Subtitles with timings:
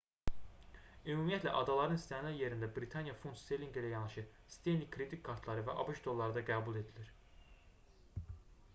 [1.15, 4.23] ümumiyyətlə adaların istənilən yerində britaniya funt sterlinqi ilə yanaşı
[4.57, 7.13] stenli kredit kartları və abş dolları da qəbul edilir